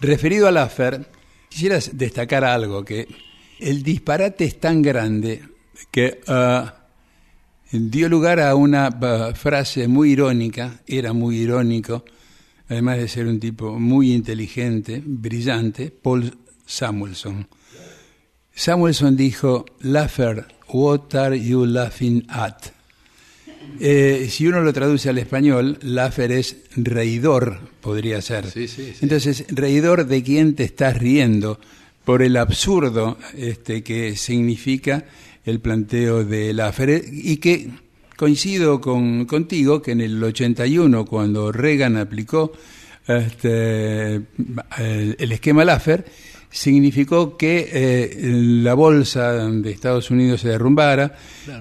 [0.01, 1.11] Referido a Laffer,
[1.51, 3.07] quisiera destacar algo, que
[3.59, 5.43] el disparate es tan grande
[5.91, 6.75] que ah,
[7.71, 12.05] dio lugar a una ah, frase muy irónica, era muy irónico,
[12.69, 16.37] además de ser un tipo muy inteligente, brillante, Paul
[16.67, 17.49] Samuelson.
[18.55, 22.67] Samuelson dijo, Laffer, what are you laughing at?
[23.81, 28.51] Eh, si uno lo traduce al español, Laffer es reidor, podría ser.
[28.51, 28.99] Sí, sí, sí.
[29.03, 31.61] Entonces, reidor de quién te estás riendo
[32.09, 35.05] por el absurdo este, que significa
[35.45, 37.69] el planteo de Laffer y que
[38.17, 42.53] coincido con, contigo que en el 81, cuando Reagan aplicó
[43.07, 46.07] este, el, el esquema Laffer,
[46.49, 51.15] significó que eh, la bolsa de Estados Unidos se derrumbara,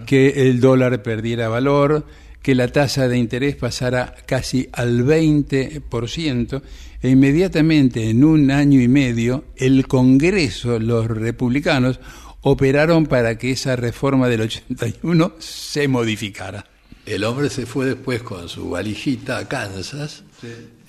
[0.05, 2.05] que el dólar perdiera valor,
[2.47, 6.61] que la tasa de interés pasara casi al 20%,
[7.01, 11.99] e inmediatamente en un año y medio el Congreso, los republicanos,
[12.43, 16.65] operaron para que esa reforma del 81 se modificara.
[17.05, 20.23] El hombre se fue después con su valijita a Kansas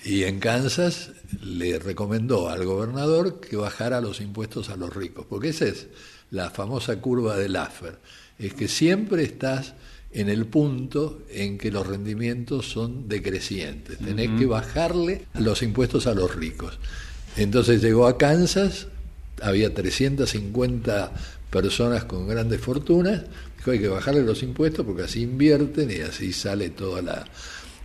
[0.05, 1.11] y en Kansas
[1.43, 5.89] le recomendó al gobernador que bajara los impuestos a los ricos, porque esa es
[6.31, 7.99] la famosa curva de Laffer,
[8.39, 9.75] es que siempre estás
[10.13, 16.15] en el punto en que los rendimientos son decrecientes, tenés que bajarle los impuestos a
[16.15, 16.79] los ricos.
[17.37, 18.87] Entonces llegó a Kansas,
[19.43, 21.13] había 350
[21.51, 23.23] personas con grandes fortunas,
[23.57, 27.25] dijo hay que bajarle los impuestos porque así invierten y así sale toda la,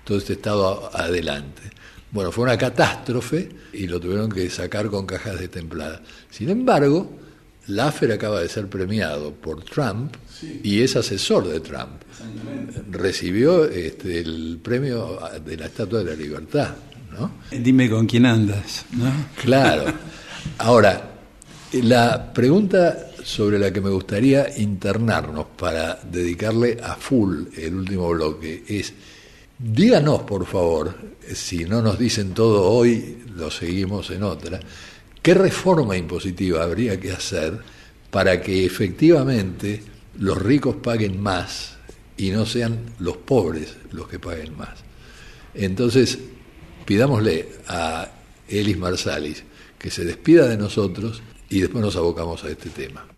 [0.04, 1.62] todo este estado adelante.
[2.12, 6.02] Bueno, fue una catástrofe y lo tuvieron que sacar con cajas de templada.
[6.30, 7.12] Sin embargo,
[7.68, 10.16] Laffer acaba de ser premiado por Trump
[10.64, 12.02] y es asesor de Trump.
[12.90, 16.76] Recibió este, el premio de la Estatua de la Libertad,
[17.18, 17.32] ¿no?
[17.52, 19.12] Dime con quién andas, ¿no?
[19.42, 19.86] Claro.
[20.60, 21.12] Ahora,
[21.74, 28.64] la pregunta sobre la que me gustaría internarnos para dedicarle a full el último bloque
[28.68, 28.94] es,
[29.58, 30.94] díganos por favor,
[31.34, 34.60] si no nos dicen todo hoy, lo seguimos en otra,
[35.22, 37.60] ¿qué reforma impositiva habría que hacer
[38.12, 39.82] para que efectivamente
[40.20, 41.78] los ricos paguen más
[42.18, 44.84] y no sean los pobres los que paguen más?
[45.54, 46.20] Entonces,
[46.86, 48.10] pidámosle a
[48.48, 49.44] Elis Marsalis
[49.78, 53.13] que se despida de nosotros y después nos abocamos a este tema.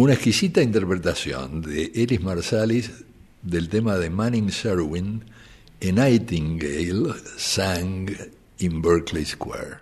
[0.00, 2.90] Una exquisita interpretación de Elis Marsalis
[3.42, 5.22] del tema de Manning Sherwin
[5.78, 8.08] en Nightingale sang
[8.60, 9.80] in Berkeley Square.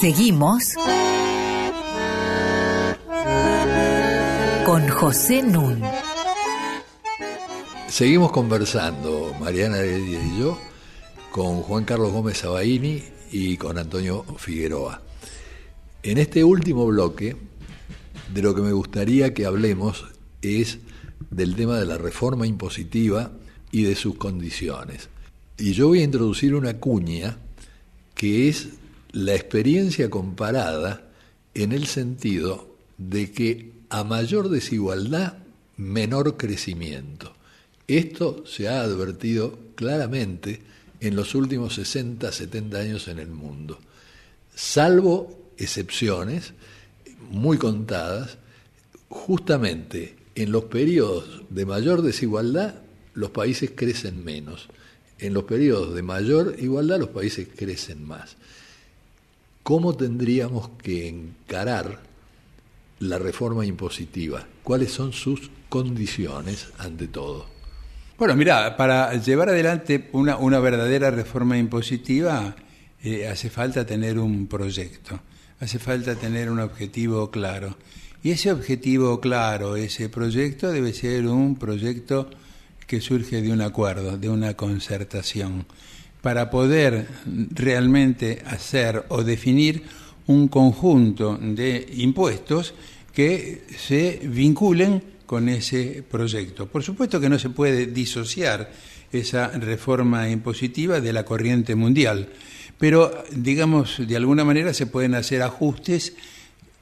[0.00, 0.74] Seguimos
[4.64, 5.82] con José Nun.
[7.88, 10.67] Seguimos conversando, Mariana Heredia y yo,
[11.30, 15.02] con Juan Carlos Gómez Sabaini y con Antonio Figueroa.
[16.02, 17.36] En este último bloque,
[18.32, 20.06] de lo que me gustaría que hablemos
[20.42, 20.78] es
[21.30, 23.32] del tema de la reforma impositiva
[23.70, 25.08] y de sus condiciones.
[25.58, 27.38] Y yo voy a introducir una cuña
[28.14, 28.68] que es
[29.12, 31.08] la experiencia comparada
[31.54, 35.38] en el sentido de que a mayor desigualdad,
[35.76, 37.34] menor crecimiento.
[37.86, 40.60] Esto se ha advertido claramente
[41.00, 43.78] en los últimos 60, 70 años en el mundo,
[44.54, 46.54] salvo excepciones
[47.30, 48.38] muy contadas,
[49.08, 52.76] justamente en los periodos de mayor desigualdad
[53.14, 54.68] los países crecen menos,
[55.18, 58.36] en los periodos de mayor igualdad los países crecen más.
[59.64, 62.02] ¿Cómo tendríamos que encarar
[63.00, 64.46] la reforma impositiva?
[64.62, 67.57] ¿Cuáles son sus condiciones ante todo?
[68.18, 72.56] Bueno, mira, para llevar adelante una, una verdadera reforma impositiva
[73.00, 75.20] eh, hace falta tener un proyecto,
[75.60, 77.76] hace falta tener un objetivo claro.
[78.20, 82.28] Y ese objetivo claro, ese proyecto debe ser un proyecto
[82.88, 85.64] que surge de un acuerdo, de una concertación,
[86.20, 87.06] para poder
[87.50, 89.84] realmente hacer o definir
[90.26, 92.74] un conjunto de impuestos
[93.12, 96.68] que se vinculen con ese proyecto.
[96.68, 98.72] Por supuesto que no se puede disociar
[99.12, 102.30] esa reforma impositiva de la corriente mundial,
[102.78, 106.14] pero digamos, de alguna manera se pueden hacer ajustes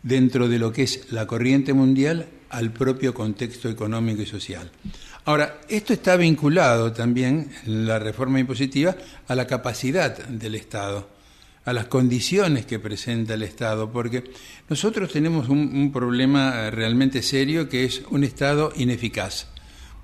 [0.05, 4.71] dentro de lo que es la corriente mundial al propio contexto económico y social.
[5.25, 8.95] Ahora, esto está vinculado también, la reforma impositiva,
[9.27, 11.16] a la capacidad del Estado
[11.67, 14.23] a las condiciones que presenta el Estado, porque
[14.71, 19.49] nosotros tenemos un, problema realmente serio que es un Estado ineficaz,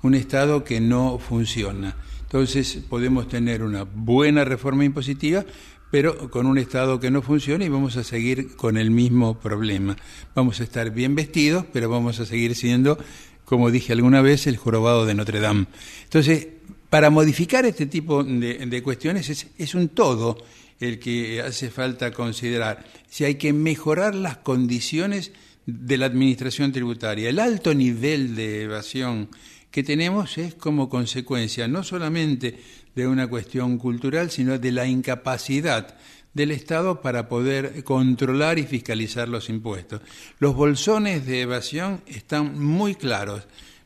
[0.01, 1.95] un Estado que no funciona.
[2.23, 5.45] Entonces podemos tener una buena reforma impositiva,
[5.89, 9.95] pero con un Estado que no funciona y vamos a seguir con el mismo problema.
[10.35, 12.97] Vamos a estar bien vestidos, pero vamos a seguir siendo,
[13.45, 15.67] como dije alguna vez, el jorobado de Notre Dame.
[16.03, 16.45] Entonces,
[16.89, 20.37] para modificar este tipo de, cuestiones es, es un todo
[20.79, 22.85] el que hace falta considerar.
[23.09, 25.31] Si hay que mejorar las condiciones
[25.65, 27.29] de la administración tributaria.
[27.29, 29.29] El alto nivel de evasión
[29.71, 32.59] que tenemos es como consecuencia no solamente
[32.95, 35.95] de una cuestión cultural, sino de la incapacidad
[36.33, 40.01] del Estado para poder controlar y fiscalizar los impuestos.
[40.39, 43.43] Los bolsones de evasión están muy claros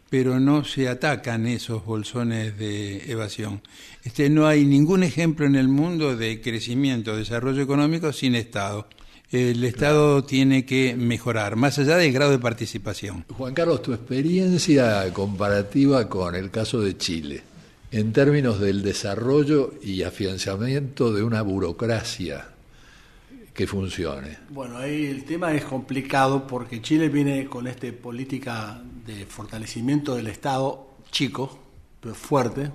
[0.10, 3.62] pero no se atacan esos bolsones de evasión.
[4.04, 8.88] Este, no hay ningún ejemplo en el mundo de crecimiento, desarrollo económico sin Estado.
[9.30, 13.26] El Estado tiene que mejorar, más allá del grado de participación.
[13.30, 17.44] Juan Carlos, tu experiencia comparativa con el caso de Chile,
[17.92, 22.57] en términos del desarrollo y afianzamiento de una burocracia
[23.58, 24.38] que funcione.
[24.50, 30.28] Bueno, ahí el tema es complicado porque Chile viene con esta política de fortalecimiento del
[30.28, 31.58] Estado chico,
[32.00, 32.70] pero fuerte,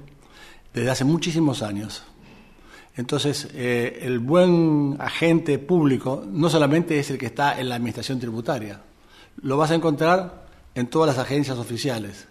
[0.75, 2.03] desde hace muchísimos años.
[2.97, 8.19] Entonces, eh, el buen agente público no solamente es el que está en la administración
[8.19, 8.81] tributaria,
[9.41, 12.27] lo vas a encontrar en todas las agencias oficiales.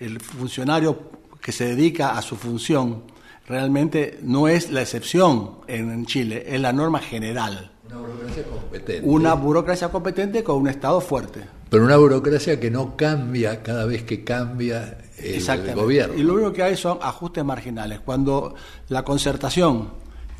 [0.00, 3.04] El funcionario que se dedica a su función
[3.48, 7.70] realmente no es la excepción en Chile, es la norma general.
[7.88, 9.08] Una burocracia competente.
[9.08, 11.40] Una burocracia competente con un Estado fuerte.
[11.70, 16.14] Pero una burocracia que no cambia cada vez que cambia el gobierno.
[16.14, 18.00] Y lo único que hay son ajustes marginales.
[18.00, 18.54] Cuando
[18.88, 19.88] la concertación,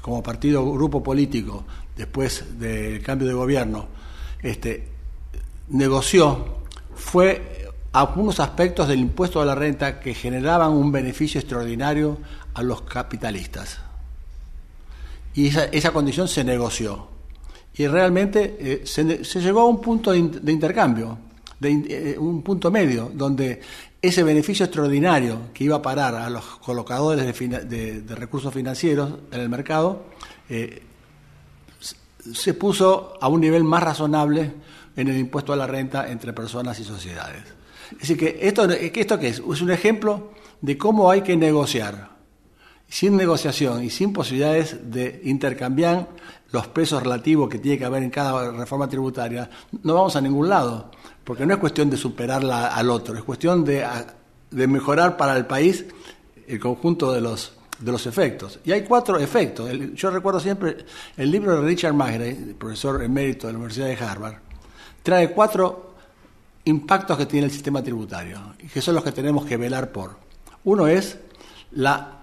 [0.02, 1.64] como partido, grupo político,
[1.96, 3.86] después del cambio de gobierno,
[4.42, 4.86] este,
[5.68, 6.58] negoció,
[6.94, 12.18] fue algunos aspectos del impuesto a la renta que generaban un beneficio extraordinario
[12.58, 13.78] a los capitalistas.
[15.34, 17.06] Y esa, condición se negoció.
[17.76, 21.16] Y realmente eh, se, llegó a un punto de, intercambio,
[21.60, 23.60] de, eh, un punto medio, donde
[24.02, 29.48] ese beneficio extraordinario que iba a parar a los colocadores de, recursos financieros en el
[29.48, 30.06] mercado,
[30.48, 30.82] eh,
[32.34, 34.52] se puso a un nivel más razonable
[34.96, 37.44] en el impuesto a la renta entre personas y sociedades.
[37.92, 39.38] Es decir, que esto, ¿esto qué es?
[39.38, 42.17] Es un ejemplo de cómo hay que negociar
[42.88, 46.08] sin negociación y sin posibilidades de intercambiar
[46.50, 49.50] los pesos relativos que tiene que haber en cada reforma tributaria,
[49.82, 50.90] no vamos a ningún lado,
[51.24, 53.86] porque no es cuestión de superarla al otro, es cuestión de,
[54.50, 55.84] de mejorar para el país
[56.46, 58.60] el conjunto de los, de los efectos.
[58.64, 59.70] Y hay cuatro efectos.
[59.94, 60.78] yo recuerdo siempre
[61.16, 64.36] el libro de Richard Magre, profesor emérito de la Universidad de Harvard,
[65.02, 65.94] trae cuatro
[66.64, 70.16] impactos que tiene el sistema tributario y que son los que tenemos que velar por.
[70.64, 71.18] Uno es
[71.72, 72.17] la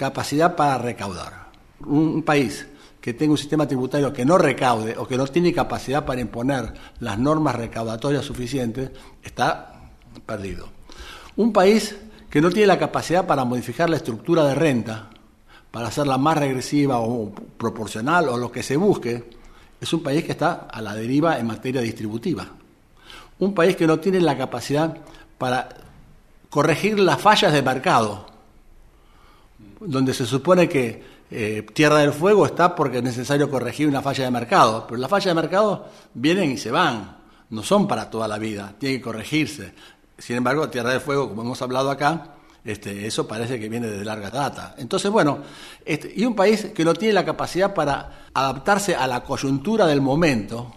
[0.00, 1.50] capacidad para recaudar.
[1.84, 2.66] Un país
[3.02, 6.72] que tenga un sistema tributario que no recaude o que no tiene capacidad para imponer
[7.00, 8.90] las normas recaudatorias suficientes
[9.22, 9.90] está
[10.24, 10.68] perdido.
[11.36, 11.94] Un país
[12.30, 15.10] que no tiene la capacidad para modificar la estructura de renta,
[15.70, 19.28] para hacerla más regresiva o proporcional o lo que se busque,
[19.78, 22.48] es un país que está a la deriva en materia distributiva.
[23.38, 24.96] Un país que no tiene la capacidad
[25.36, 25.68] para
[26.48, 28.29] corregir las fallas de mercado,
[29.80, 34.24] donde se supone que eh, Tierra del Fuego está porque es necesario corregir una falla
[34.24, 37.18] de mercado, pero las fallas de mercado vienen y se van,
[37.50, 39.72] no son para toda la vida, tienen que corregirse.
[40.18, 42.34] Sin embargo, Tierra del Fuego, como hemos hablado acá,
[42.64, 44.74] este, eso parece que viene de larga data.
[44.76, 45.38] Entonces, bueno,
[45.84, 50.00] este, y un país que no tiene la capacidad para adaptarse a la coyuntura del
[50.00, 50.74] momento,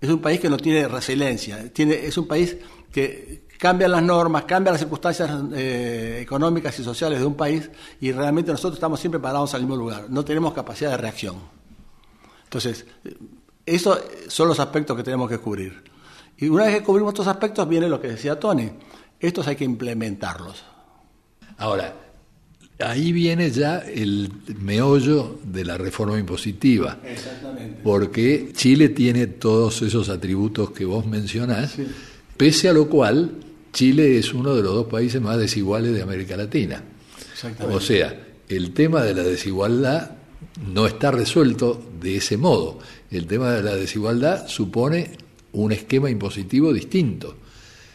[0.00, 2.56] es un país que no tiene resiliencia, tiene, es un país
[2.92, 8.12] que cambia las normas, cambia las circunstancias eh, económicas y sociales de un país y
[8.12, 11.36] realmente nosotros estamos siempre parados al mismo lugar, no tenemos capacidad de reacción.
[12.44, 12.86] Entonces,
[13.66, 15.82] esos son los aspectos que tenemos que cubrir.
[16.36, 18.70] Y una vez que cubrimos estos aspectos, viene lo que decía Tony.
[19.18, 20.64] Estos hay que implementarlos.
[21.58, 21.94] Ahora,
[22.78, 24.30] ahí viene ya el
[24.60, 26.98] meollo de la reforma impositiva.
[27.04, 27.80] Exactamente.
[27.82, 31.76] Porque Chile tiene todos esos atributos que vos mencionás,
[32.36, 33.43] pese a lo cual
[33.74, 36.82] Chile es uno de los dos países más desiguales de América Latina.
[37.32, 37.76] Exactamente.
[37.76, 40.12] O sea, el tema de la desigualdad
[40.72, 42.78] no está resuelto de ese modo.
[43.10, 45.10] El tema de la desigualdad supone
[45.52, 47.36] un esquema impositivo distinto.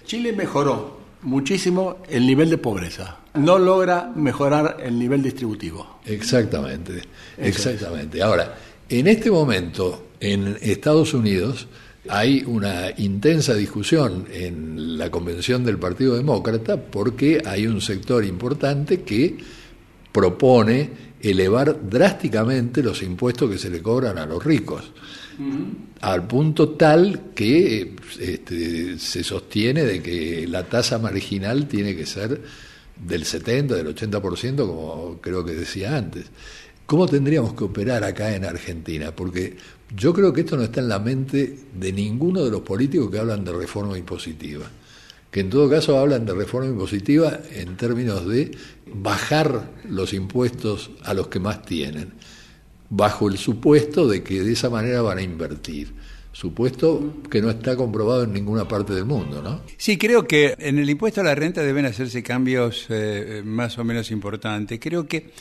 [0.05, 3.19] Chile mejoró muchísimo el nivel de pobreza.
[3.35, 6.01] No logra mejorar el nivel distributivo.
[6.05, 7.03] Exactamente,
[7.37, 8.21] exactamente.
[8.21, 8.57] Ahora,
[8.89, 11.67] en este momento, en Estados Unidos,
[12.07, 19.01] hay una intensa discusión en la convención del Partido Demócrata porque hay un sector importante
[19.01, 19.37] que
[20.11, 24.91] propone elevar drásticamente los impuestos que se le cobran a los ricos
[26.01, 32.41] al punto tal que este, se sostiene de que la tasa marginal tiene que ser
[32.95, 36.25] del 70, del 80%, como creo que decía antes.
[36.85, 39.15] ¿Cómo tendríamos que operar acá en Argentina?
[39.15, 39.55] Porque
[39.95, 43.19] yo creo que esto no está en la mente de ninguno de los políticos que
[43.19, 44.65] hablan de reforma impositiva,
[45.31, 48.51] que en todo caso hablan de reforma impositiva en términos de
[48.93, 52.13] bajar los impuestos a los que más tienen
[52.89, 55.93] bajo el supuesto de que de esa manera van a invertir.
[56.31, 59.61] Supuesto que no está comprobado en ninguna parte del mundo, ¿no?
[59.77, 63.83] Sí, creo que en el impuesto a la renta deben hacerse cambios eh, más o
[63.83, 64.79] menos importantes.
[64.81, 65.31] Creo que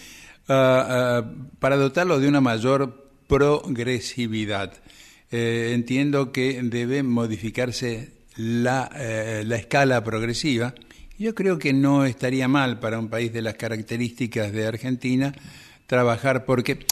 [0.49, 4.73] ah, ah, para dotarlo de una mayor progresividad,
[5.31, 10.75] eh, entiendo que debe modificarse la, eh, la escala progresiva.
[11.19, 15.35] Yo creo que no estaría mal para un país de las características de Argentina
[15.87, 16.87] trabajar porque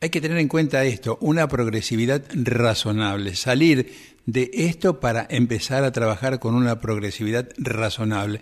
[0.00, 3.92] hay que tener en cuenta esto, una progresividad razonable, salir
[4.24, 8.40] de esto para empezar a trabajar con una progresividad razonable.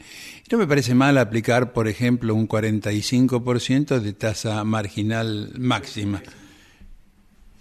[0.52, 6.22] No me parece mal aplicar, por ejemplo, un 45% de tasa marginal máxima.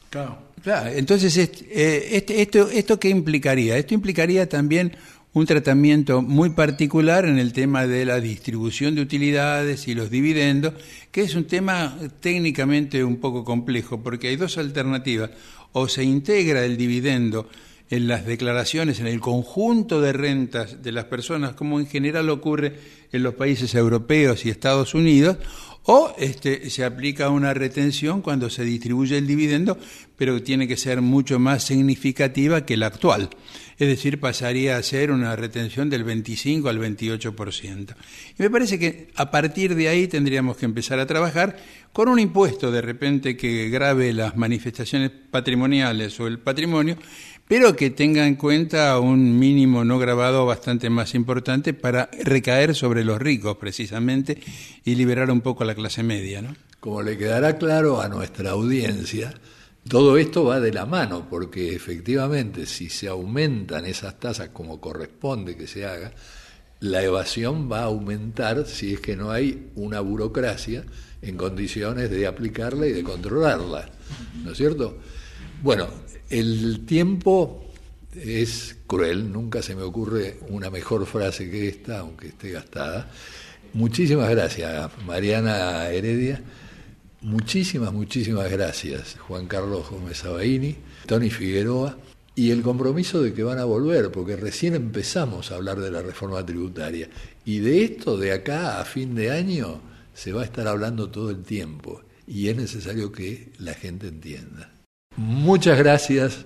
[0.10, 0.38] Claro.
[0.64, 3.78] claro entonces, eh, este, esto, ¿esto qué implicaría?
[3.78, 4.93] Esto implicaría también
[5.34, 10.74] un tratamiento muy particular en el tema de la distribución de utilidades y los dividendos,
[11.12, 15.30] que es un tema técnicamente un poco complejo, porque hay dos alternativas.
[15.74, 17.49] O se integra el dividendo
[17.89, 22.79] en las declaraciones, en el conjunto de rentas de las personas, como en general ocurre
[23.11, 25.38] en los países europeos y Estados Unidos,
[25.83, 29.77] o este, se aplica una retención cuando se distribuye el dividendo,
[30.17, 33.29] pero tiene que ser mucho más significativa que la actual
[33.77, 37.95] es decir, pasaría a ser una retención del 25 al 28%.
[38.38, 41.57] Y me parece que a partir de ahí tendríamos que empezar a trabajar
[41.93, 46.97] con un impuesto de repente que grave las manifestaciones patrimoniales o el patrimonio,
[47.48, 53.06] pero que tenga en cuenta un mínimo no grabado bastante más importante para recaer sobre
[53.06, 54.38] los ricos precisamente
[54.84, 56.41] y liberar un poco a la clase media.
[56.41, 56.56] ¿no?
[56.80, 59.34] Como le quedará claro a nuestra audiencia,
[59.88, 65.56] todo esto va de la mano, porque efectivamente si se aumentan esas tasas como corresponde
[65.56, 66.12] que se haga,
[66.82, 70.84] la evasión va a aumentar si es que no hay una burocracia
[71.22, 73.89] en condiciones de aplicarla y de controlarla.
[74.43, 74.98] ¿No es cierto?
[75.64, 75.88] Bueno,
[76.30, 77.63] el tiempo
[78.13, 83.11] es cruel, nunca se me ocurre una mejor frase que esta, aunque esté gastada.
[83.73, 86.41] Muchísimas gracias, Mariana Heredia.
[87.21, 90.75] Muchísimas, muchísimas gracias, Juan Carlos Gómez Sabaini,
[91.05, 91.97] Tony Figueroa,
[92.36, 96.03] y el compromiso de que van a volver, porque recién empezamos a hablar de la
[96.03, 97.09] reforma tributaria.
[97.45, 99.82] Y de esto, de acá a fin de año,
[100.13, 102.01] se va a estar hablando todo el tiempo.
[102.28, 104.76] Y es necesario que la gente entienda.
[105.18, 106.45] Muchas gracias,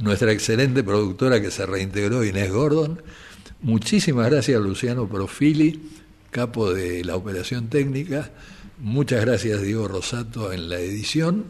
[0.00, 3.02] nuestra excelente productora que se reintegró, Inés Gordon.
[3.60, 5.82] Muchísimas gracias, Luciano Profili,
[6.30, 8.30] capo de la operación técnica.
[8.78, 11.44] Muchas gracias, Diego Rosato, en la edición.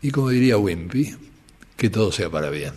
[0.00, 1.16] Y como diría Wimpy,
[1.76, 2.74] que todo sea para bien.